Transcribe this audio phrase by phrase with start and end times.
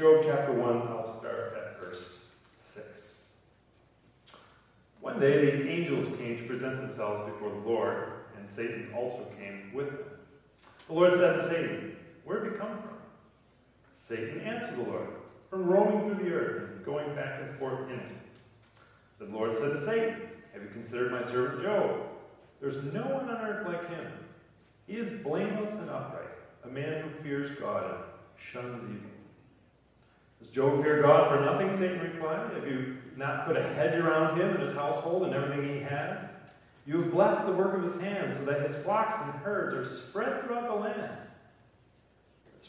[0.00, 2.20] Job chapter 1, I'll start at verse
[2.56, 3.20] 6.
[5.02, 9.70] One day the angels came to present themselves before the Lord, and Satan also came
[9.74, 9.98] with them.
[10.88, 12.96] The Lord said to Satan, Where have you come from?
[13.92, 15.08] Satan answered the Lord,
[15.50, 18.12] From roaming through the earth and going back and forth in it.
[19.18, 20.16] The Lord said to Satan,
[20.54, 22.00] Have you considered my servant Job?
[22.58, 24.06] There's no one on earth like him.
[24.86, 28.04] He is blameless and upright, a man who fears God and
[28.38, 29.10] shuns evil.
[30.40, 31.72] Does Job fear God for nothing?
[31.76, 32.52] Satan replied.
[32.54, 36.24] Have you not put a hedge around him and his household and everything he has?
[36.86, 39.84] You have blessed the work of his hands so that his flocks and herds are
[39.84, 41.12] spread throughout the land.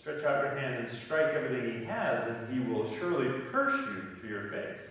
[0.02, 4.20] Stretch out your hand and strike everything he has, and he will surely curse you
[4.20, 4.90] to your face.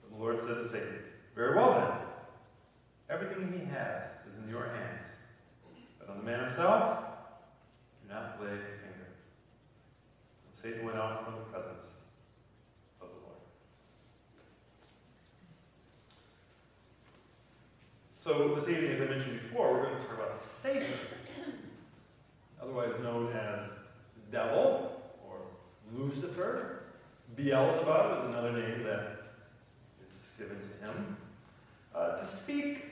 [0.00, 1.00] But the Lord said to Satan,
[1.34, 3.16] Very well then.
[3.18, 5.10] Everything he has is in your hands.
[5.98, 7.04] But on the man himself,
[8.02, 9.08] do not lay a finger.
[10.46, 11.86] And Satan went out from the presence
[13.00, 13.38] of the Lord.
[18.28, 20.84] So this evening, as I mentioned before, we're going to talk about Satan,
[22.60, 25.38] otherwise known as the devil or
[25.94, 26.82] Lucifer.
[27.36, 29.22] Beelzebub is another name that
[30.02, 31.16] is given to him.
[31.94, 32.84] Uh, to speak,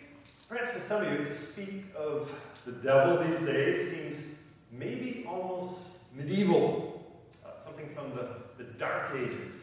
[0.49, 2.33] perhaps to some of you, to speak of
[2.65, 4.25] the devil these days seems
[4.73, 8.27] maybe almost medieval, uh, something from the,
[8.57, 9.55] the Dark Ages.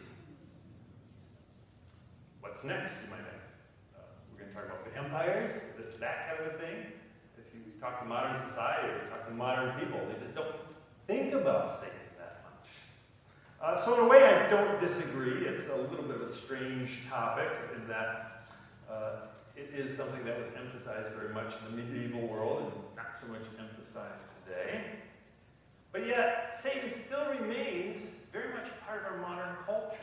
[2.41, 3.42] What's next, you might ask?
[4.54, 5.52] Talk about the empires.
[5.52, 6.94] Is it that kind of a thing?
[7.38, 10.56] If you talk to modern society or talk to modern people, they just don't
[11.08, 12.70] think about Satan that much.
[13.59, 15.48] Uh, so, in a way, I don't disagree.
[15.48, 18.46] It's a little bit of a strange topic in that
[18.90, 19.12] uh,
[19.56, 23.28] it is something that was emphasized very much in the medieval world and not so
[23.28, 24.81] much emphasized today.
[25.92, 27.98] But yet, Satan still remains
[28.31, 29.98] very much part of our modern culture.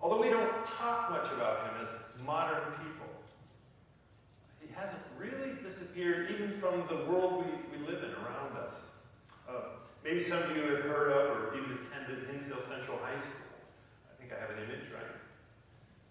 [0.00, 1.88] Although we don't talk much about him as
[2.24, 2.97] modern people,
[4.78, 8.74] hasn't really disappeared even from the world we, we live in around us.
[9.48, 9.74] Uh,
[10.04, 13.50] maybe some of you have heard of or even attended Hinsdale Central High School.
[14.06, 15.18] I think I have an image, right?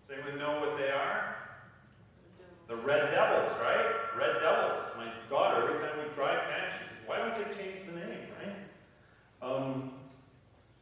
[0.08, 1.36] Does anyone know what they are?
[2.68, 3.86] The Red Devils, right?
[4.18, 4.84] Red Devils.
[4.98, 8.28] My daughter, every time we drive past, she says, why don't they change the name,
[8.36, 8.56] right?
[9.42, 9.92] Um,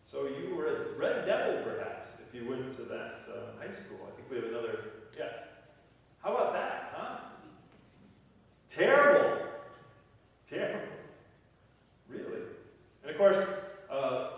[0.06, 4.00] so you were a Red Devil, perhaps, if you went to that uh, high school.
[4.08, 4.80] I think we have another,
[5.16, 5.30] yeah.
[6.24, 6.85] How about that?
[8.76, 9.38] Terrible.
[10.50, 10.88] Terrible.
[12.10, 12.42] Really.
[13.04, 13.48] And of course,
[13.90, 14.32] uh,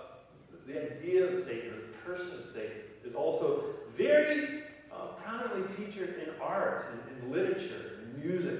[0.67, 3.63] the idea of Satan, or the person of Satan, is also
[3.95, 8.59] very uh, prominently featured in art and in literature and music.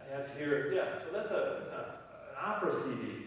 [0.00, 1.96] I have here, yeah, so that's, a, that's a,
[2.30, 3.24] an opera CD.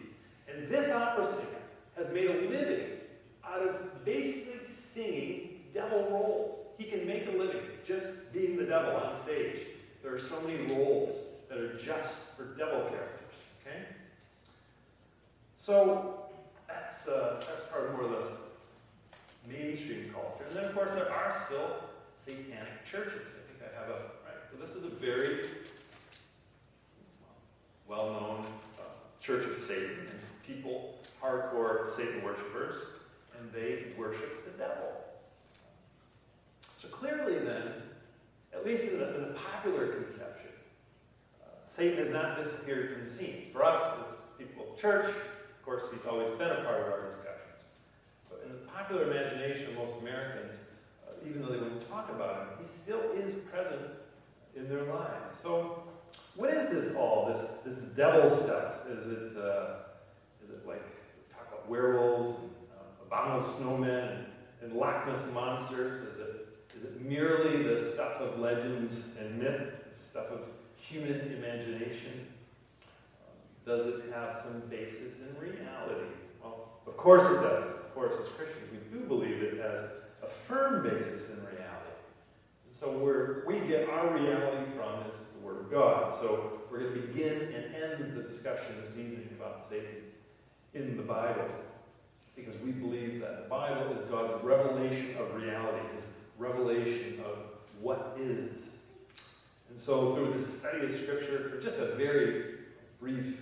[0.48, 1.60] And this opera singer
[1.98, 2.88] has made a living
[3.44, 6.58] out of basically singing devil roles.
[6.78, 9.60] He can make a living just being the devil on stage.
[10.02, 11.18] There are so many roles
[11.56, 13.34] that are just for devil characters.
[13.62, 13.86] Okay?
[15.58, 16.26] So
[16.68, 18.28] that's, uh, that's part of more of the
[19.48, 20.46] mainstream culture.
[20.50, 21.78] And then, of course, there are still
[22.26, 23.30] satanic churches.
[23.30, 24.42] I think I have a, right?
[24.52, 25.48] So this is a very
[27.88, 28.46] well known
[28.80, 28.84] uh,
[29.22, 32.76] church of Satan, and people, hardcore Satan worshippers,
[33.40, 34.92] and they worship the devil.
[36.78, 37.72] So clearly, then,
[38.54, 40.45] at least in the, in the popular conception,
[41.76, 43.48] Satan has not disappeared from the scene.
[43.52, 47.06] For us, as people of church, of course, he's always been a part of our
[47.06, 47.68] discussions.
[48.30, 50.56] But in the popular imagination of most Americans,
[51.06, 53.92] uh, even though they wouldn't talk about him, he still is present
[54.56, 55.38] in their lives.
[55.44, 55.84] So,
[56.38, 58.88] what is this all, this, this devil stuff?
[58.90, 59.80] Is it, uh,
[60.46, 60.82] is it like
[61.34, 64.26] talk about werewolves and uh, abominable snowmen and,
[64.62, 66.04] and Loch Ness monsters?
[66.04, 66.48] Is it,
[66.78, 69.74] is it merely the stuff of legends and myth,
[70.10, 70.55] stuff of
[70.90, 72.28] human imagination?
[73.66, 76.06] does it have some basis in reality?
[76.42, 77.68] Well, of course it does.
[77.68, 79.82] Of course, as Christians, we do believe it has
[80.24, 81.96] a firm basis in reality.
[82.68, 86.14] And so where we get our reality from is the Word of God.
[86.14, 90.04] So we're going to begin and end the discussion this evening about Satan
[90.74, 91.50] in the Bible.
[92.36, 96.04] Because we believe that the Bible is God's revelation of reality, his
[96.38, 97.38] revelation of
[97.80, 98.75] what is.
[99.76, 102.60] And so through this study of Scripture, for just a very
[102.98, 103.36] brief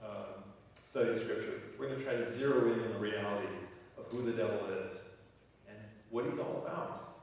[0.00, 0.44] um,
[0.84, 3.48] study of Scripture, we're going to try to zero in on the reality
[3.98, 4.92] of who the devil is
[5.68, 5.76] and
[6.10, 7.16] what he's all about.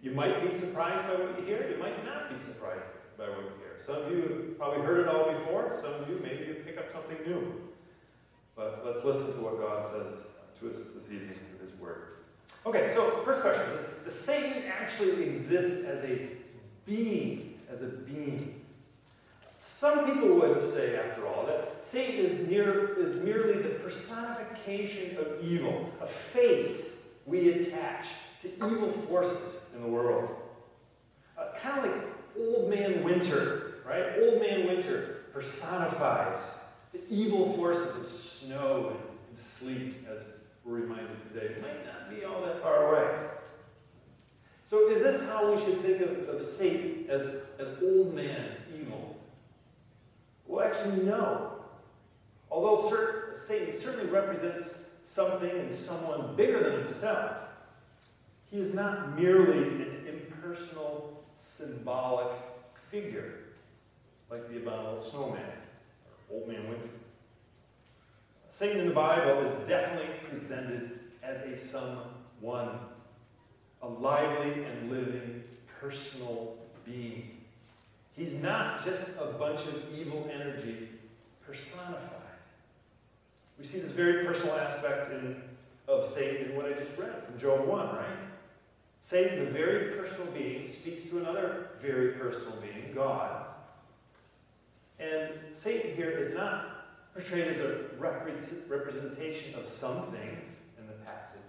[0.00, 1.68] You might be surprised by what you hear.
[1.70, 2.80] You might not be surprised
[3.18, 3.76] by what you hear.
[3.78, 5.76] Some of you have probably heard it all before.
[5.78, 7.60] Some of you maybe you pick up something new.
[8.56, 10.14] But let's listen to what God says
[10.60, 12.04] to us this evening through His Word.
[12.64, 13.66] Okay, so first question
[14.02, 16.28] Does Satan actually exist as a
[16.86, 17.58] being?
[17.70, 18.60] As a being?
[19.60, 25.42] Some people would say, after all, that Satan is, near, is merely the personification of
[25.42, 26.90] evil, a face
[27.26, 28.08] we attach
[28.42, 30.28] to evil forces in the world.
[31.38, 32.02] Uh, kind of like
[32.38, 34.04] Old Man Winter, right?
[34.20, 36.38] Old Man Winter personifies
[36.92, 38.98] the evil forces of snow and,
[39.28, 40.28] and sleet, as
[40.64, 41.46] we're reminded today.
[41.54, 43.28] It might not be that far away.
[44.66, 47.28] So, is this how we should think of, of Satan as,
[47.58, 49.16] as old man evil?
[50.46, 51.52] Well, actually, no.
[52.50, 57.38] Although certain, Satan certainly represents something and someone bigger than himself,
[58.50, 62.32] he is not merely an impersonal, symbolic
[62.90, 63.34] figure
[64.30, 66.88] like the abominable snowman or old man winter.
[68.50, 72.78] Satan in the Bible is definitely presented as a someone,
[73.84, 75.44] a lively and living
[75.80, 77.30] personal being.
[78.16, 80.88] He's not just a bunch of evil energy
[81.46, 82.10] personified.
[83.58, 85.42] We see this very personal aspect in,
[85.86, 88.06] of Satan in what I just read from Job 1, right?
[89.00, 93.44] Satan, the very personal being, speaks to another very personal being, God.
[94.98, 100.40] And Satan here is not portrayed as a representation of something
[100.78, 101.40] in the passage.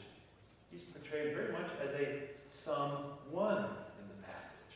[0.75, 2.19] He's portrayed very much as a
[2.49, 4.75] someone in the passage.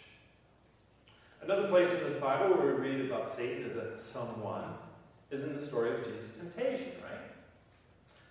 [1.41, 4.75] Another place in the Bible where we read about Satan as a someone
[5.29, 7.19] is in the story of Jesus' temptation, right?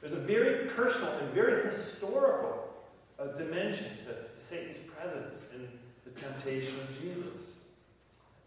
[0.01, 2.71] There's a very personal and very historical
[3.19, 5.69] uh, dimension to, to Satan's presence in
[6.07, 7.57] the temptation of Jesus.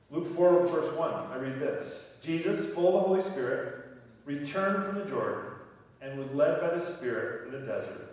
[0.10, 3.86] Luke 4, verse 1, I read this Jesus, full of the Holy Spirit,
[4.26, 5.52] returned from the Jordan
[6.02, 8.11] and was led by the Spirit in the desert,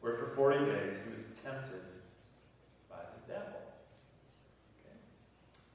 [0.00, 1.82] where for 40 days he was tempted
[2.88, 3.60] by the devil.
[4.80, 4.96] Okay.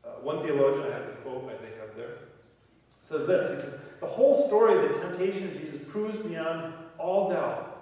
[0.03, 2.17] Uh, one theologian, I have the quote, I think, up there,
[3.01, 7.29] says this He says, The whole story of the temptation of Jesus proves beyond all
[7.29, 7.75] doubt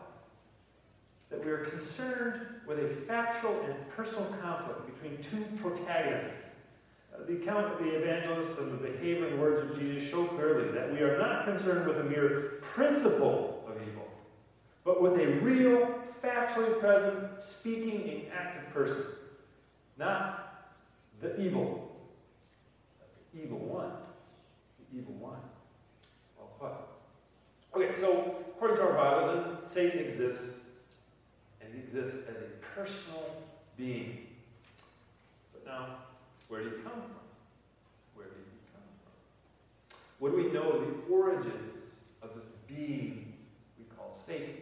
[1.30, 6.48] that we are concerned with a factual and personal conflict between two protagonists.
[7.14, 10.72] Uh, the account of the evangelists and the behavior and words of Jesus show clearly
[10.72, 13.53] that we are not concerned with a mere principle
[14.84, 19.06] but with a real, factually present, speaking, and active person.
[19.98, 20.72] Not
[21.22, 21.96] the evil,
[23.34, 23.92] the evil one.
[24.92, 25.40] The evil one.
[26.60, 26.88] Well.
[27.76, 30.66] Okay, so according to our Bibles, then Satan exists
[31.62, 32.46] and he exists as a
[32.76, 33.26] personal
[33.78, 34.28] being.
[35.54, 35.98] But now,
[36.50, 37.24] where did he come from?
[38.16, 39.98] Where did he come from?
[40.20, 41.78] What do we know of the origins
[42.22, 43.34] of this being
[43.78, 44.56] we call Satan?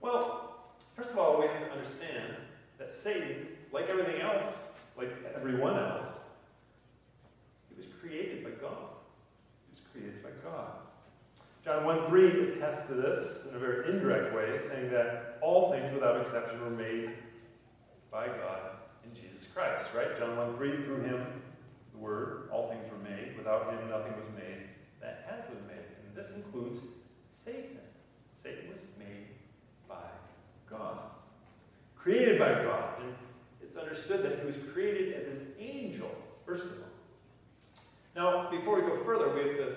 [0.00, 0.62] Well,
[0.96, 2.34] first of all, we have to understand
[2.78, 4.54] that Satan, like everything else,
[4.96, 6.24] like everyone else,
[7.68, 8.88] he was created by God.
[9.68, 10.72] He was created by God.
[11.64, 15.92] John 1 3 attests to this in a very indirect way, saying that all things
[15.92, 17.10] without exception were made
[18.10, 18.60] by God
[19.04, 20.16] in Jesus Christ, right?
[20.16, 21.26] John 1 3 through him,
[21.92, 23.36] the Word, all things were made.
[23.36, 24.68] Without him, nothing was made
[25.00, 25.84] that has been made.
[26.06, 26.80] And this includes
[27.44, 27.78] Satan.
[28.42, 29.28] Satan was made
[29.90, 30.98] by God,
[31.96, 33.02] created by God.
[33.02, 33.14] And
[33.62, 36.10] it's understood that he was created as an angel,
[36.46, 36.76] first of all.
[38.16, 39.76] Now, before we go further, we have to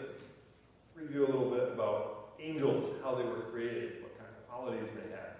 [0.95, 5.09] review a little bit about angels, how they were created, what kind of qualities they
[5.11, 5.33] had.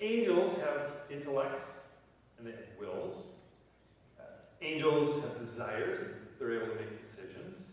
[0.00, 1.64] Angels have intellects
[2.38, 3.26] and they have wills.
[4.18, 4.22] Uh,
[4.62, 6.00] angels have desires
[6.38, 7.65] they're able to make decisions.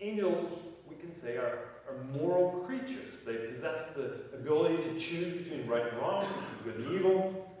[0.00, 0.48] Angels,
[0.88, 3.14] we can say, are, are moral creatures.
[3.24, 6.26] They possess the ability to choose between right and wrong,
[6.64, 7.52] between good and evil.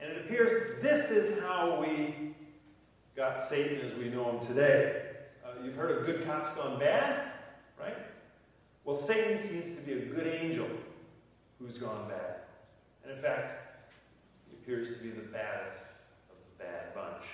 [0.00, 2.34] And it appears this is how we
[3.14, 5.02] got Satan as we know him today.
[5.44, 7.32] Uh, you've heard of good cops gone bad,
[7.78, 7.96] right?
[8.84, 10.66] Well, Satan seems to be a good angel
[11.60, 12.36] who's gone bad.
[13.04, 13.90] And in fact,
[14.48, 15.78] he appears to be the baddest
[16.30, 17.24] of the bad bunch.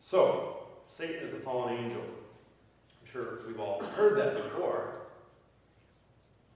[0.00, 2.02] So, Satan is a fallen angel.
[3.12, 4.94] Sure we've all heard that before.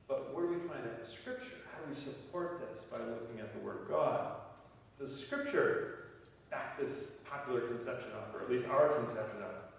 [0.06, 1.56] But where do we find that in Scripture?
[1.72, 2.82] How do we support this?
[2.82, 4.34] By looking at the Word of God.
[4.98, 6.04] Does Scripture
[6.50, 9.72] back this popular conception up, or at least our conception up,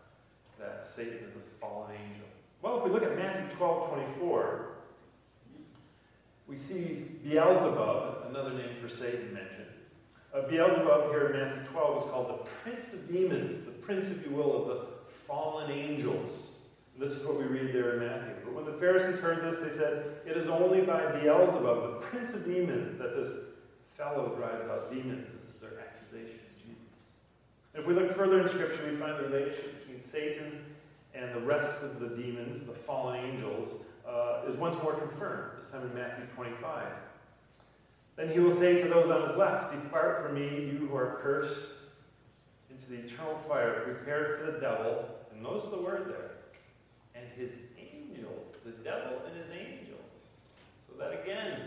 [0.59, 2.25] that Satan is a fallen angel?
[2.61, 4.67] Well, if we look at Matthew 12 24,
[6.47, 9.65] we see Beelzebub, another name for Satan mentioned.
[10.33, 14.25] Uh, Beelzebub here in Matthew 12 is called the prince of demons, the prince, if
[14.25, 14.85] you will, of the
[15.25, 16.49] fallen angels.
[16.97, 18.35] This is what we read there in Matthew.
[18.45, 22.33] But when the Pharisees heard this, they said, It is only by Beelzebub, the prince
[22.33, 23.33] of demons, that this
[23.89, 25.27] fellow drives out demons.
[25.33, 26.95] This is their accusation of Jesus.
[27.73, 30.63] And if we look further in Scripture, we find the relationship between Satan
[31.13, 33.73] and the rest of the demons, the fallen angels,
[34.07, 36.87] uh, is once more confirmed, this time in Matthew 25.
[38.15, 41.19] Then he will say to those on his left, Depart from me, you who are
[41.21, 41.73] cursed,
[42.69, 45.05] into the eternal fire prepared for the devil.
[45.33, 46.34] And notice the word there.
[47.15, 49.99] And his angels, the devil and his angels.
[50.87, 51.61] So that again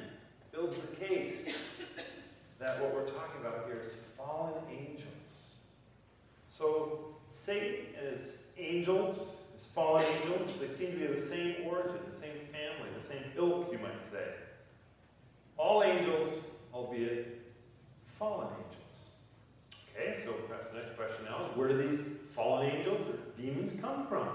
[0.53, 1.55] builds the case
[2.59, 5.07] that what we're talking about here is fallen angels.
[6.51, 9.17] So Satan and his angels,
[9.55, 13.23] his fallen angels, they seem to be the same origin, the same family, the same
[13.37, 14.25] ilk, you might say.
[15.57, 16.29] All angels,
[16.75, 17.53] albeit
[18.19, 18.69] fallen angels.
[19.95, 22.01] Okay, so perhaps the next question now is where do these
[22.35, 24.29] fallen angels or demons come from?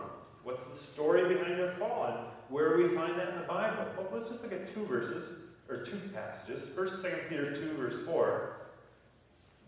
[0.43, 2.05] What's the story behind their fall?
[2.05, 2.17] And
[2.49, 3.85] where do we find that in the Bible?
[3.97, 6.67] Well, let's just look at two verses, or two passages.
[6.75, 8.57] First, 2 Peter 2, verse 4.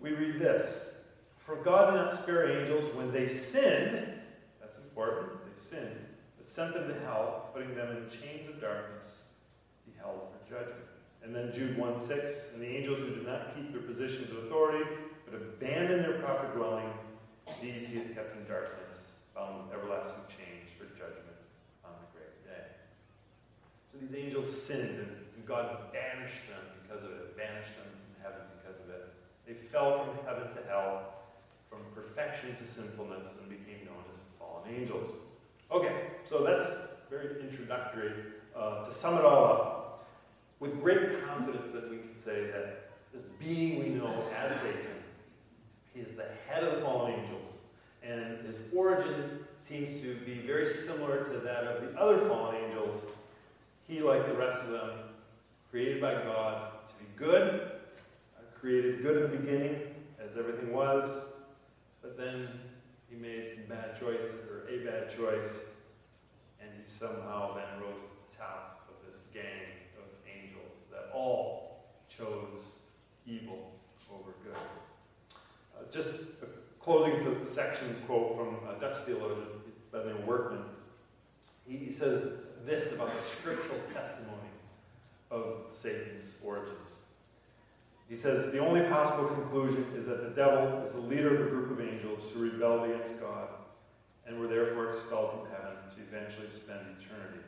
[0.02, 0.98] We read this
[1.38, 4.20] For God did not spare angels when they sinned,
[4.60, 6.06] that's important, they sinned,
[6.38, 9.10] but sent them to hell, putting them in chains of darkness,
[9.86, 10.82] be held for judgment.
[11.24, 14.46] And then Jude 1 6, and the angels who did not keep their positions of
[14.46, 14.86] authority,
[15.26, 16.92] but abandoned their proper dwelling,
[17.62, 21.40] these he has kept in darkness, bound with everlasting chains for judgment
[21.84, 22.76] on the great day.
[23.92, 28.46] So these angels sinned, and God banished them because of it, banished them from heaven
[28.60, 29.14] because of it.
[29.48, 31.26] They fell from heaven to hell,
[31.70, 35.10] from perfection to sinfulness, and became known as fallen angels.
[35.72, 36.70] Okay, so that's
[37.10, 38.12] very introductory.
[38.56, 40.08] Uh, to sum it all up,
[40.60, 45.04] with great confidence that we can say that this being we know as Satan,
[45.94, 47.52] he is the head of the fallen angels,
[48.08, 53.06] and his origin seems to be very similar to that of the other fallen angels.
[53.88, 54.92] He, like the rest of them,
[55.72, 57.72] created by God to be good,
[58.60, 59.82] created good in the beginning,
[60.24, 61.34] as everything was,
[62.02, 62.48] but then
[63.10, 65.66] he made some bad choices, or a bad choice,
[66.60, 71.86] and he somehow then rose to the top of this gang of angels that all
[72.10, 72.64] chose
[73.28, 73.74] evil
[74.12, 74.56] over good.
[75.78, 76.16] Uh, just
[76.86, 79.48] closing for the section quote from a Dutch theologian
[79.92, 80.64] of Workman.
[81.68, 82.32] He, he says
[82.64, 84.38] this about the scriptural testimony
[85.32, 86.94] of Satan's origins.
[88.08, 91.50] He says, The only possible conclusion is that the devil is the leader of a
[91.50, 93.48] group of angels who rebelled against God
[94.28, 97.42] and were therefore expelled from heaven to eventually spend eternity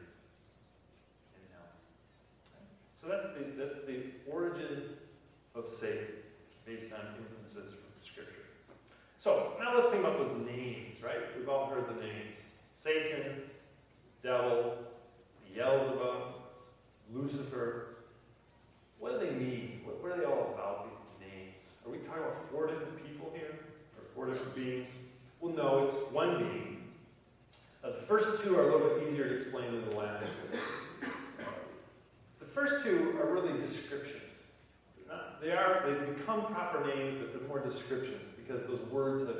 [1.35, 1.69] in hell.
[2.99, 4.95] So that's the, that's the origin
[5.53, 6.07] of Satan
[6.65, 7.75] based on inferences.
[9.27, 11.17] So now let's think about those names, right?
[11.37, 12.37] We've all heard the names
[12.77, 13.41] Satan,
[14.23, 14.77] devil,
[15.53, 16.35] Beelzebub,
[17.13, 17.97] Lucifer.
[18.99, 19.81] What do they mean?
[19.83, 21.65] What, what are they all about, these names?
[21.85, 23.59] Are we talking about four different people here?
[23.97, 24.91] Or four different beings?
[25.41, 26.83] Well, no, it's one being.
[27.83, 30.25] Uh, the first two are a little bit easier to explain than the last
[32.39, 34.21] The first two are really descriptions.
[35.05, 39.35] Not, they are, they become proper names, but they're more descriptions because those words have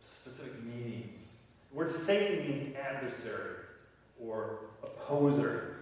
[0.00, 1.18] specific meanings.
[1.70, 3.56] The word Satan means adversary
[4.20, 5.76] or opposer.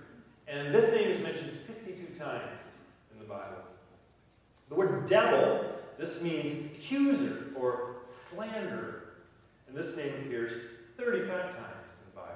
[0.49, 2.63] And this name is mentioned 52 times
[3.13, 3.63] in the Bible.
[4.69, 5.65] The word devil,
[5.99, 9.05] this means accuser or slanderer.
[9.69, 10.53] And this name appears
[10.97, 11.57] 35 times.
[11.57, 12.33] In the Bible.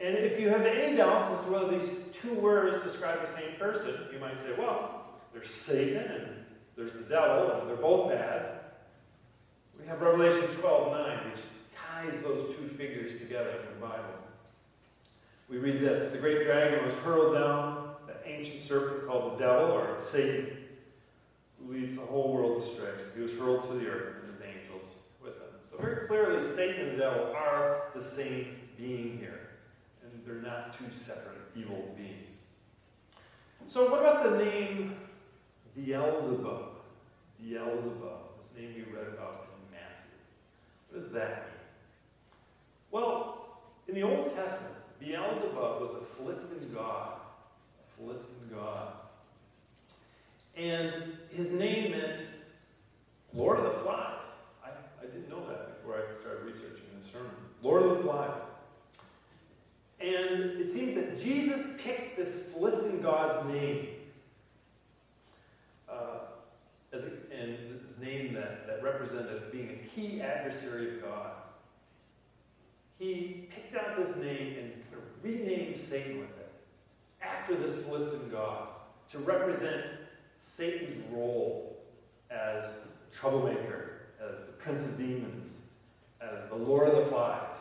[0.00, 3.56] And if you have any doubts as to whether these two words describe the same
[3.58, 6.44] person, you might say, well, there's Satan and
[6.76, 8.60] there's the devil, and they're both bad.
[9.78, 11.40] We have Revelation 12 9, which
[11.74, 14.04] ties those two figures together in the Bible.
[15.48, 19.72] We read this The great dragon was hurled down, the ancient serpent called the devil,
[19.72, 20.56] or Satan,
[21.58, 22.92] who leads the whole world astray.
[23.14, 25.48] He was hurled to the earth, and his angels with him.
[25.70, 29.40] So, very clearly, Satan and the devil are the same being here
[30.12, 32.36] and they're not two separate evil beings.
[33.68, 34.96] So, what about the name
[35.76, 36.68] Beelzebub?
[37.40, 39.49] Beelzebub, this name we read about.
[40.90, 41.60] What does that mean?
[42.90, 47.20] Well, in the Old Testament, Beelzebub was a Philistine god.
[47.78, 48.88] A Philistine god.
[50.56, 52.18] And his name meant
[53.32, 54.24] Lord of the Flies.
[54.64, 54.68] I,
[55.00, 57.30] I didn't know that before I started researching this sermon.
[57.62, 58.42] Lord of the Flies.
[60.00, 63.88] And it seems that Jesus picked this Philistine god's name.
[65.88, 66.18] Uh,
[66.92, 71.32] as a, and this name that, that represented being a key adversary of God.
[72.98, 74.72] he picked out this name and
[75.22, 76.52] renamed Satan with it
[77.22, 78.68] after this Philistine god
[79.10, 79.84] to represent
[80.38, 81.76] Satan's role
[82.30, 82.64] as
[83.12, 85.58] troublemaker, as the prince of demons,
[86.20, 87.58] as the lord of the flies,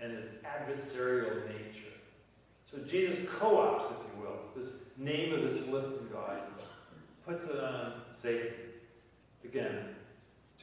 [0.00, 1.92] and his adversarial nature.
[2.70, 6.40] So Jesus co opts, if you will, this name of this Philistine god,
[7.24, 8.52] puts it on Satan,
[9.44, 9.94] again,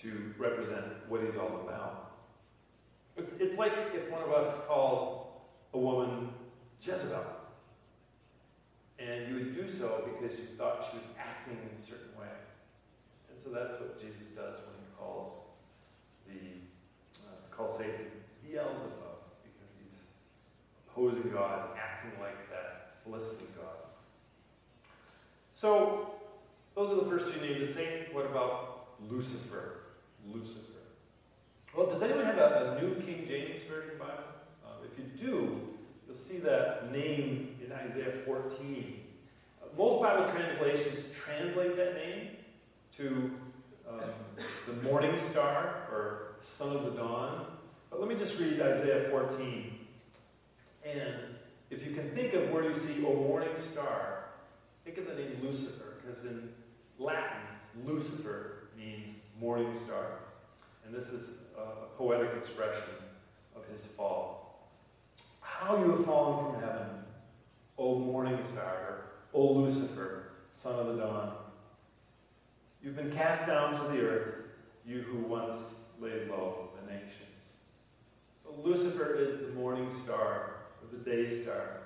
[0.01, 2.11] to represent what he's all about.
[3.17, 5.27] It's, it's like if one of us called
[5.73, 6.29] a woman
[6.81, 7.25] Jezebel.
[8.97, 12.27] And you would do so because you thought she was acting in a certain way.
[13.31, 15.39] And so that's what Jesus does when he calls
[16.27, 18.07] the uh, calls Satan
[18.43, 20.01] Beelzebub, because he's
[20.87, 23.89] opposing God, acting like that Philistine God.
[25.53, 26.11] So
[26.75, 27.73] those are the first two names.
[27.73, 28.13] Saint.
[28.13, 29.79] What about Lucifer?
[30.27, 30.63] Lucifer.
[31.75, 34.13] Well, does anyone have a, a New King James Version Bible?
[34.65, 35.59] Uh, if you do,
[36.07, 38.99] you'll see that name in Isaiah 14.
[39.61, 42.29] Uh, most Bible translations translate that name
[42.97, 43.31] to
[43.89, 44.01] um,
[44.67, 47.45] the morning star or son of the dawn.
[47.89, 49.79] But let me just read Isaiah 14.
[50.85, 51.13] And
[51.69, 54.25] if you can think of where you see, O morning star,
[54.83, 56.49] think of the name Lucifer, because in
[56.97, 57.41] Latin,
[57.85, 60.19] Lucifer means morning star.
[60.85, 62.93] And this is a poetic expression
[63.55, 64.69] of his fall.
[65.39, 66.87] How you have fallen from heaven,
[67.77, 71.33] O morning star, O Lucifer, son of the dawn.
[72.83, 74.35] You've been cast down to the earth,
[74.85, 77.13] you who once laid low the nations.
[78.43, 81.81] So Lucifer is the morning star, or the day star.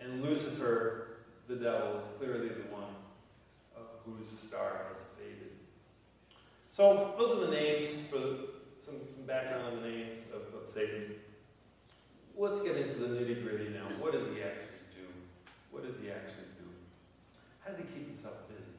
[0.00, 1.18] And Lucifer,
[1.48, 2.84] the devil, is clearly the one
[4.04, 5.39] whose star has faded.
[6.80, 8.16] So those are the names for
[8.82, 11.12] some, some background on the names of, of Satan.
[12.38, 13.84] Let's get into the nitty gritty now.
[13.98, 15.04] What does he actually do?
[15.72, 16.64] What does he actually do?
[17.60, 18.72] How does he keep himself busy?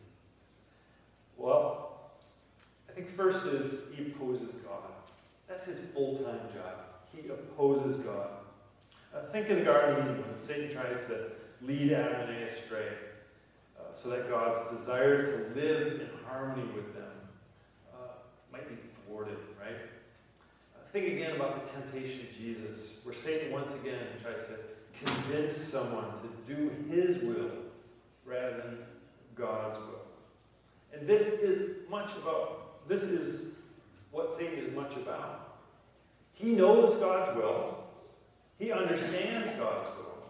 [1.38, 2.10] Well,
[2.90, 4.90] I think first is he opposes God.
[5.48, 6.79] That's his full time job.
[7.16, 8.29] He opposes God.
[9.16, 12.48] Uh, think of the Garden of Eden when Satan tries to lead Adam and Eve
[12.48, 12.87] astray,
[13.79, 17.11] uh, so that God's desires to live in harmony with them
[19.22, 19.75] thwarted, right?
[20.75, 25.55] Uh, think again about the temptation of Jesus, where Satan once again tries to convince
[25.55, 27.51] someone to do his will
[28.25, 28.77] rather than
[29.36, 30.01] God's will.
[30.94, 33.53] And this is much about, this is
[34.12, 35.60] what Satan is much about.
[36.34, 37.84] He knows God's will,
[38.57, 40.24] he understands God's will,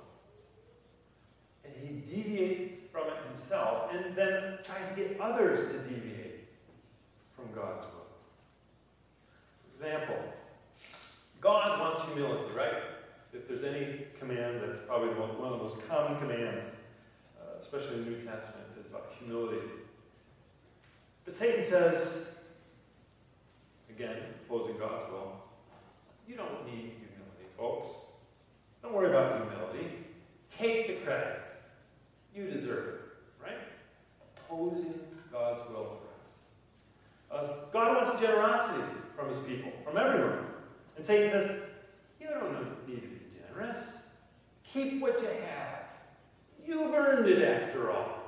[1.63, 6.47] and he deviates from it himself and then tries to get others to deviate
[7.35, 8.00] from God's will.
[9.81, 10.19] Example,
[11.39, 12.83] God wants humility, right?
[13.33, 16.67] If there's any command that's probably one of the most common commands,
[17.41, 19.57] uh, especially in the New Testament, is about humility.
[21.25, 22.27] But Satan says,
[23.89, 25.41] again, opposing God's will,
[26.27, 27.89] you don't need humility, folks.
[28.83, 29.95] Don't worry about humility.
[30.47, 31.39] Take the credit.
[32.35, 33.01] You deserve it,
[33.43, 33.57] right?
[34.45, 34.93] Opposing
[35.31, 35.97] God's will
[37.31, 37.49] for us.
[37.49, 38.83] Uh, God wants generosity
[39.15, 40.45] from his people, from everyone.
[40.97, 41.61] And Satan says,
[42.19, 43.93] You don't need to be generous.
[44.63, 45.81] Keep what you have.
[46.65, 48.21] You've earned it after all.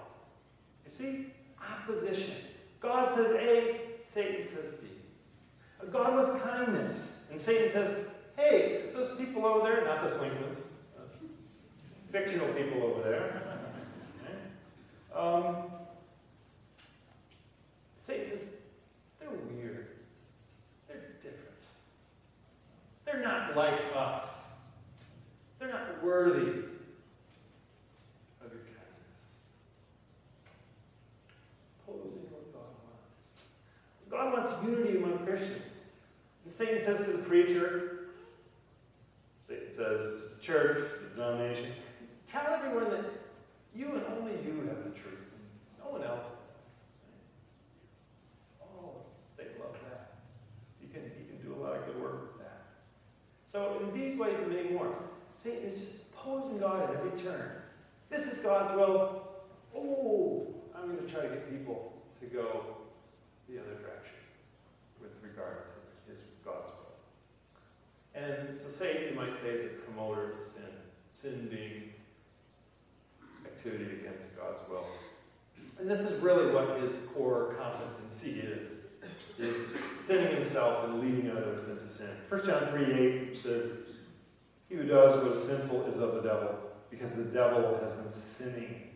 [0.86, 1.28] You see?
[1.62, 2.36] Opposition.
[2.80, 4.88] God says A, Satan says B.
[5.91, 7.17] God wants kindness.
[7.32, 8.06] And Satan says,
[8.38, 10.60] hey, those people over there, not the Slinklins,
[10.98, 11.02] uh,
[12.12, 13.39] fictional people over there.
[15.15, 15.58] Um,
[18.04, 18.48] Satan says,
[19.19, 19.89] they're weird.
[20.88, 21.54] They're different.
[23.13, 24.23] They're not like us.
[25.60, 26.47] They're not worthy of
[28.49, 29.13] your kindness.
[31.88, 33.30] Opposing what God wants.
[34.10, 35.62] God wants unity among Christians.
[36.43, 38.08] And Satan says to the preacher,
[39.47, 41.69] Satan says to the church, the denomination,
[42.26, 43.06] tell everyone that
[43.76, 46.39] you and only you have the truth, and no one else does.
[48.63, 48.95] Oh,
[49.38, 50.13] Satan loves that.
[50.82, 52.43] You can, you can do a lot of good work with that.
[53.54, 54.80] So, in these ways and
[55.34, 57.52] Satan is just opposing God at every turn.
[58.10, 59.24] This is God's will.
[59.76, 62.78] Oh, I'm going to try to get people to go
[63.50, 64.15] the other direction
[65.02, 68.22] with regard to his God's will.
[68.22, 70.63] And so Satan, you might say, is a promoter of sin.
[71.12, 71.93] Sin being
[73.46, 74.86] activity against God's will.
[75.80, 78.78] And this is really what his core competency is.
[79.39, 79.56] is
[80.00, 82.10] sinning himself and leading others into sin.
[82.30, 83.72] 1 John 3 8 says,
[84.73, 86.57] He who does what is sinful is of the devil,
[86.89, 88.89] because the devil has been sinning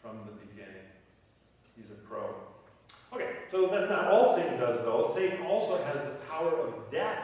[0.00, 0.80] from the beginning.
[1.76, 2.34] He's a pro.
[3.12, 5.12] Okay, so that's not all Satan does, though.
[5.14, 7.22] Satan also has the power of death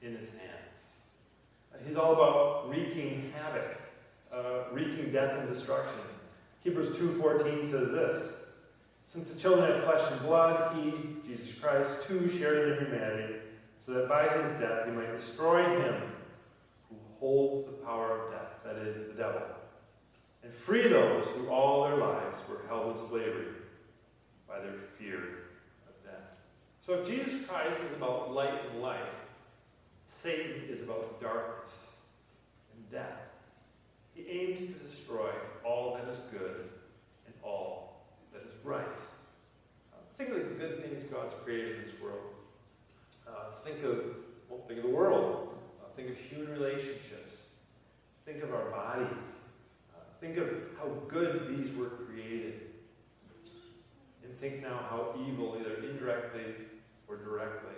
[0.00, 1.84] in his hands.
[1.86, 3.78] He's all about wreaking havoc,
[4.32, 6.00] uh, wreaking death and destruction.
[6.64, 8.32] Hebrews 2.14 says this,
[9.04, 10.92] Since the children have flesh and blood, he,
[11.28, 13.34] Jesus Christ, too shared in humanity,
[13.84, 16.12] so that by his death he might destroy him
[17.20, 19.42] holds the power of death, that is, the devil,
[20.42, 23.46] and free those who all their lives were held in slavery
[24.48, 25.18] by their fear
[25.86, 26.38] of death.
[26.84, 28.98] So if Jesus Christ is about light and life,
[30.06, 31.70] Satan is about darkness
[32.74, 33.20] and death.
[34.14, 35.30] He aims to destroy
[35.64, 36.68] all that is good
[37.26, 38.02] and all
[38.32, 38.84] that is right.
[39.92, 42.34] Uh, of the good things God's created in this world.
[43.26, 44.16] Uh, think of
[44.48, 45.54] well, think of the world.
[46.00, 47.36] Think of human relationships.
[48.24, 49.26] Think of our bodies.
[49.94, 52.70] Uh, think of how good these were created
[54.24, 56.54] And think now how evil, either indirectly
[57.06, 57.76] or directly,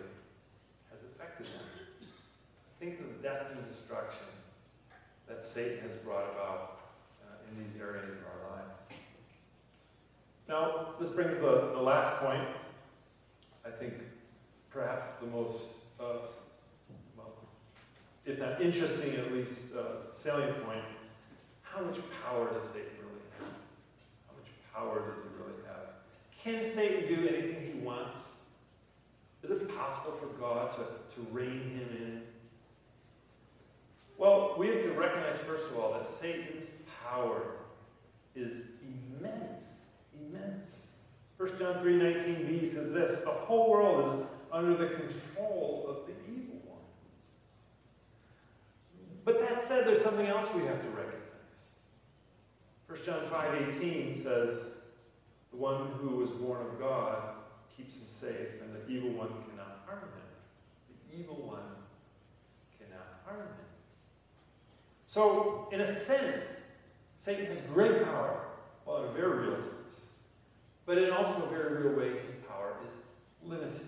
[0.93, 2.09] has affected them.
[2.79, 4.27] Think of the death and destruction
[5.27, 6.81] that Satan has brought about
[7.25, 8.71] uh, in these areas of our lives.
[10.49, 12.47] Now, this brings the, the last point.
[13.67, 13.95] I think
[14.71, 15.63] perhaps the most,
[15.99, 16.19] uh,
[18.25, 20.85] if not interesting, at least uh, salient point.
[21.63, 23.49] How much power does Satan really have?
[24.27, 25.73] How much power does he really have?
[26.43, 28.21] can Satan do anything he wants?
[29.43, 32.23] Is it possible for God to, to rein him in?
[34.19, 36.71] Well, we have to recognize, first of all, that Satan's
[37.05, 37.43] power
[38.37, 39.65] is immense.
[40.21, 40.71] Immense.
[41.39, 46.13] 1 John 3 19b says this The whole world is under the control of the
[46.33, 46.79] evil one.
[49.25, 51.21] But that said, there's something else we have to recognize.
[52.89, 54.73] 1 John 5 18 says,
[55.53, 57.35] the one who was born of God
[57.77, 61.11] keeps him safe, and the evil one cannot harm him.
[61.11, 61.61] The evil one
[62.79, 63.67] cannot harm him.
[65.07, 66.43] So, in a sense,
[67.19, 68.47] Satan has great power,
[68.87, 70.01] well, in a very real sense.
[70.87, 72.95] But in also a very real way, his power is
[73.45, 73.81] limited.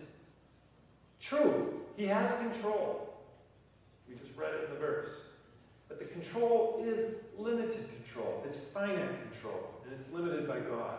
[1.19, 3.15] True, he has control.
[4.07, 5.24] We just read it in the verse.
[5.97, 8.43] But the control is limited control.
[8.47, 10.99] It's finite control, and it's limited by God.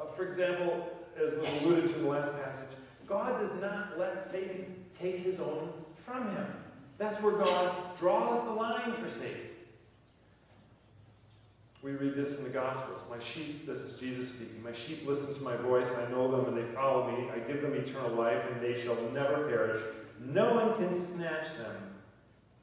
[0.00, 4.30] Uh, for example, as was alluded to in the last passage, God does not let
[4.30, 5.72] Satan take his own
[6.04, 6.46] from him.
[6.98, 9.40] That's where God draws the line for Satan.
[11.82, 13.00] We read this in the Gospels.
[13.10, 16.46] My sheep, this is Jesus speaking, my sheep listen to my voice, I know them,
[16.46, 17.28] and they follow me.
[17.30, 19.80] I give them eternal life, and they shall never perish.
[20.20, 21.76] No one can snatch them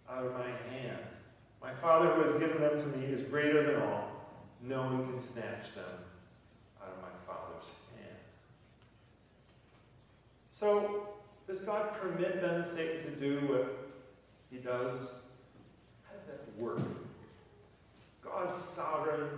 [0.09, 1.02] out of my hand.
[1.63, 4.11] My Father who has given them to me is greater than all.
[4.61, 5.85] No one can snatch them
[6.81, 8.17] out of my Father's hand.
[10.51, 11.07] So,
[11.47, 13.89] does God permit then Satan to do what
[14.51, 15.09] he does?
[16.03, 16.81] How does that work?
[18.21, 19.29] God's sovereign,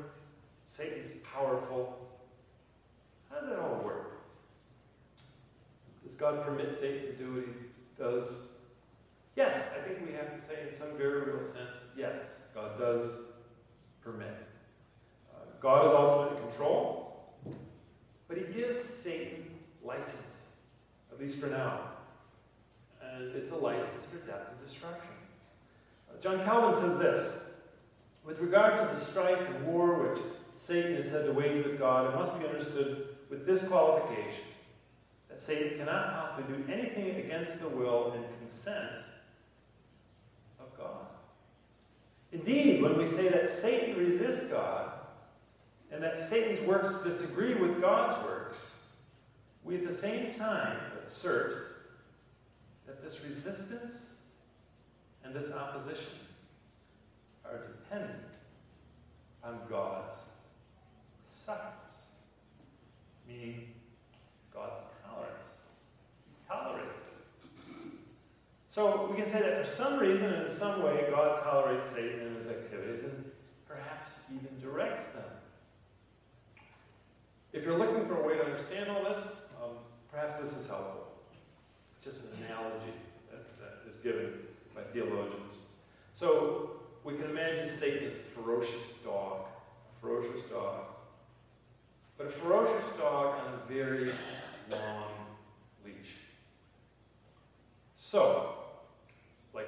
[0.68, 2.08] Satan's powerful.
[3.30, 4.20] How does that all work?
[6.04, 8.48] Does God permit Satan to do what he does?
[9.36, 12.21] Yes, I think we have to say in some very real sense, yes,
[12.54, 13.12] God does
[14.02, 14.36] permit.
[15.34, 17.34] Uh, God is ultimately in control,
[18.28, 19.45] but he gives Satan
[19.84, 20.36] license
[21.15, 21.80] at least for now.
[23.02, 25.12] And it's a license for death and destruction.
[26.10, 27.43] Uh, John Calvin says this
[28.26, 30.21] With regard to the strife and war which
[30.56, 34.43] Satan is said to wage with God, it must be understood with this qualification
[35.30, 39.00] that Satan cannot possibly do anything against the will and consent
[40.60, 41.08] of God.
[42.46, 44.92] Indeed, when we say that Satan resists God
[45.92, 48.58] and that Satan's works disagree with God's works,
[49.64, 50.78] we at the same time
[51.08, 51.88] assert
[52.86, 54.12] that this resistance
[55.24, 56.14] and this opposition
[57.44, 58.22] are dependent
[59.44, 60.14] on God's
[61.28, 61.74] sufferance,
[63.28, 63.70] meaning
[64.54, 65.62] God's tolerance.
[66.28, 67.66] He tolerates it.
[68.76, 72.20] So we can say that for some reason and in some way, God tolerates Satan
[72.20, 73.32] and his activities and
[73.66, 75.24] perhaps even directs them.
[77.54, 79.78] If you're looking for a way to understand all this, um,
[80.16, 81.08] Perhaps this is helpful.
[81.98, 82.94] It's just an analogy
[83.30, 84.32] that, that is given
[84.74, 85.60] by theologians.
[86.14, 89.42] So we can imagine Satan as a ferocious dog,
[89.92, 90.86] a ferocious dog.
[92.18, 94.10] But a ferocious dog on a very
[94.72, 95.12] long
[95.84, 96.16] leash.
[97.98, 98.54] So,
[99.54, 99.68] like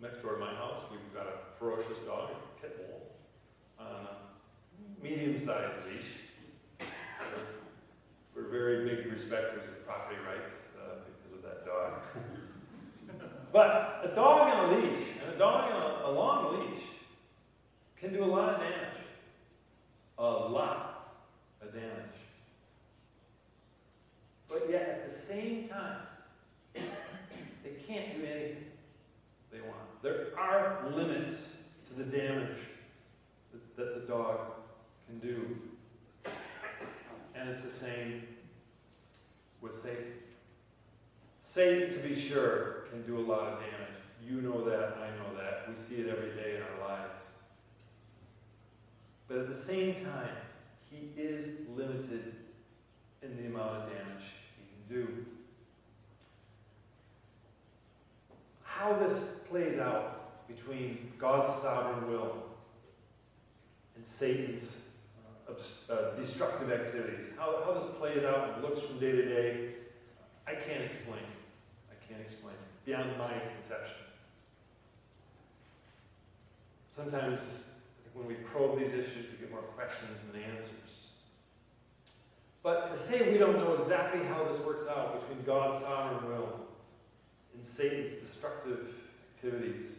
[0.00, 5.74] next door to my house, we've got a ferocious dog, a pit bull, a medium-sized
[5.90, 6.88] leash.
[8.34, 13.30] We're very big respecters of property rights uh, because of that dog.
[13.52, 16.82] but a dog on a leash, and a dog on a, a long leash,
[17.96, 18.98] can do a lot of damage.
[20.18, 21.18] A lot
[21.60, 21.90] of damage.
[24.48, 25.98] But yet, at the same time,
[26.74, 28.64] they can't do anything
[29.50, 30.02] they want.
[30.02, 31.56] There are limits
[31.88, 32.56] to the damage
[33.52, 34.40] that, that the dog
[35.06, 35.58] can do.
[37.34, 38.22] And it's the same
[39.60, 40.12] with Satan.
[41.40, 43.98] Satan, to be sure, can do a lot of damage.
[44.26, 45.68] You know that, I know that.
[45.68, 47.24] We see it every day in our lives.
[49.28, 50.36] But at the same time,
[50.90, 52.34] he is limited
[53.22, 54.24] in the amount of damage
[54.56, 55.26] he can do.
[58.62, 60.17] How this plays out
[60.48, 62.42] between God's sovereign will
[63.96, 64.80] and Satan's
[65.48, 65.52] uh,
[65.92, 69.68] uh, destructive activities, how, how this plays out and looks from day to day,
[70.46, 71.20] I can't explain.
[71.90, 72.54] I can't explain.
[72.86, 73.96] Beyond my conception.
[76.96, 77.64] Sometimes
[78.14, 81.06] when we probe these issues, we get more questions than answers.
[82.62, 86.48] But to say we don't know exactly how this works out between God's sovereign will
[87.54, 88.94] and Satan's destructive
[89.34, 89.94] activities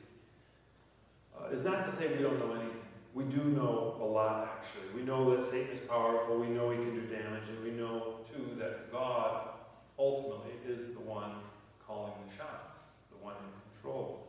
[1.39, 2.75] uh, is not to say we don't know anything.
[3.13, 5.01] We do know a lot, actually.
[5.01, 8.17] We know that Satan is powerful, we know he can do damage, and we know,
[8.31, 9.49] too, that God
[9.97, 11.31] ultimately is the one
[11.85, 12.79] calling the shots,
[13.11, 14.27] the one in control.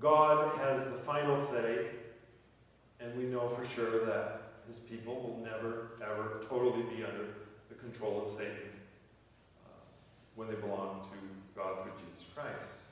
[0.00, 1.88] God has the final say
[3.00, 7.28] and we know for sure that his people will never, ever totally be under
[7.68, 8.70] the control of Satan
[9.64, 9.70] uh,
[10.34, 12.85] when they belong to God through Jesus Christ.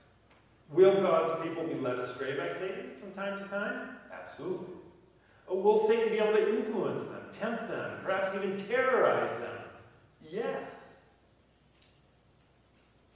[0.75, 3.91] Will God's people be led astray by Satan from time to time?
[4.13, 4.75] Absolutely.
[5.47, 9.57] Or will Satan be able to influence them, tempt them, perhaps even terrorize them?
[10.29, 10.89] Yes.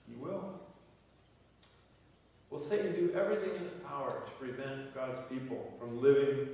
[0.08, 0.60] He will.
[2.50, 6.46] Will Satan do everything in his power to prevent God's people from living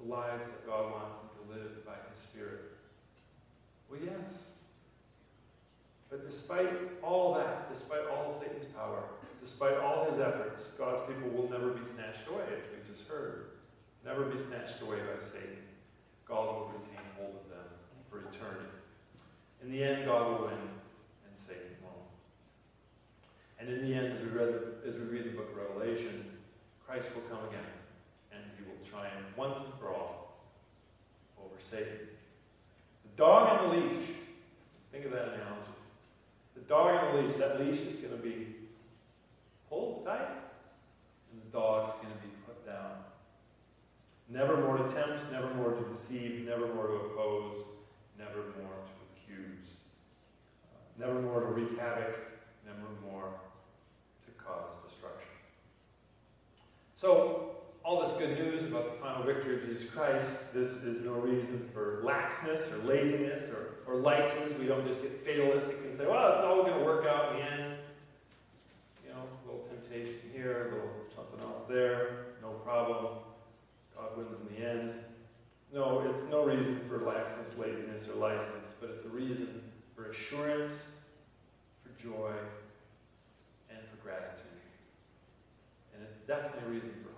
[0.00, 2.60] the lives that God wants them to live by His Spirit?
[3.90, 4.57] Well, yes.
[6.10, 6.70] But despite
[7.02, 9.02] all that, despite all Satan's power,
[9.40, 13.46] despite all his efforts, God's people will never be snatched away, as we just heard.
[14.04, 15.58] Never be snatched away by Satan.
[16.26, 17.68] God will retain hold of them
[18.10, 18.70] for eternity.
[19.62, 20.58] In the end, God will win,
[21.26, 22.08] and Satan won't.
[23.60, 24.54] And in the end, as we read,
[24.86, 26.38] as we read the book of Revelation,
[26.86, 27.60] Christ will come again
[28.32, 30.38] and he will triumph once and for all
[31.38, 32.08] over Satan.
[33.02, 34.08] The dog on the leash,
[34.90, 35.77] think of that analogy.
[36.68, 38.56] Dog on the leash, that leash is going to be
[39.70, 40.28] pulled tight,
[41.32, 42.92] and the dog's going to be put down.
[44.28, 47.64] Never more to tempt, never more to deceive, never more to oppose,
[48.18, 49.68] never more to accuse,
[50.98, 52.18] never more to wreak havoc,
[52.66, 53.32] never more
[54.26, 55.30] to cause destruction.
[56.96, 57.57] So,
[57.88, 61.70] all this good news about the final victory of Jesus Christ, this is no reason
[61.72, 64.52] for laxness or laziness or, or license.
[64.58, 67.38] We don't just get fatalistic and say, well, it's all going to work out in
[67.38, 67.76] the end.
[69.02, 73.20] You know, a little temptation here, a little something else there, no problem.
[73.96, 74.92] God wins in the end.
[75.72, 79.62] No, it's no reason for laxness, laziness, or license, but it's a reason
[79.96, 80.88] for assurance,
[81.82, 82.32] for joy,
[83.70, 84.44] and for gratitude.
[85.94, 87.17] And it's definitely a reason for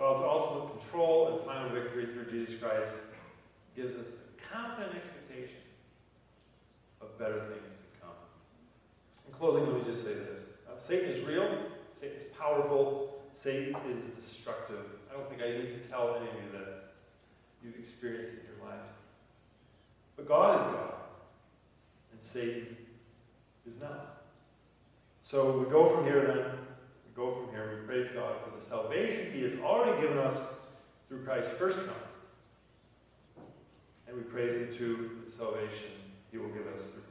[0.00, 2.94] God's ultimate control and final victory through Jesus Christ
[3.76, 5.58] gives us the confident expectation
[7.02, 8.16] of better things to come.
[9.28, 11.46] In closing, let me just say this uh, Satan is real,
[11.92, 14.86] Satan is powerful, Satan is destructive.
[15.10, 16.94] I don't think I need to tell any of you that
[17.62, 18.94] you've experienced in your lives.
[20.16, 20.94] But God is God,
[22.12, 22.74] and Satan
[23.66, 24.22] is not.
[25.24, 26.69] So we go from here then
[27.20, 30.40] go from here, we praise God for the salvation He has already given us
[31.06, 31.92] through Christ's first coming.
[34.08, 35.90] And we praise Him too for the salvation
[36.32, 37.02] He will give us through